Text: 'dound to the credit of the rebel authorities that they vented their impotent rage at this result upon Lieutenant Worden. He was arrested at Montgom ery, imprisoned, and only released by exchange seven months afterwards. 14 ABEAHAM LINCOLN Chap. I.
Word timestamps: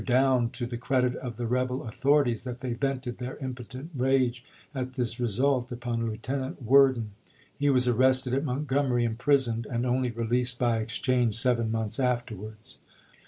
'dound 0.01 0.51
to 0.51 0.65
the 0.65 0.79
credit 0.79 1.15
of 1.17 1.37
the 1.37 1.45
rebel 1.45 1.83
authorities 1.87 2.43
that 2.43 2.61
they 2.61 2.73
vented 2.73 3.19
their 3.19 3.37
impotent 3.37 3.91
rage 3.95 4.43
at 4.73 4.95
this 4.95 5.19
result 5.19 5.71
upon 5.71 6.07
Lieutenant 6.09 6.63
Worden. 6.63 7.11
He 7.59 7.69
was 7.69 7.87
arrested 7.87 8.33
at 8.33 8.43
Montgom 8.43 8.89
ery, 8.89 9.03
imprisoned, 9.03 9.67
and 9.71 9.85
only 9.85 10.09
released 10.09 10.57
by 10.57 10.79
exchange 10.79 11.35
seven 11.37 11.69
months 11.69 11.99
afterwards. 11.99 12.79
14 12.79 12.79
ABEAHAM 12.79 12.87
LINCOLN 12.89 13.09
Chap. 13.09 13.19
I. 13.19 13.19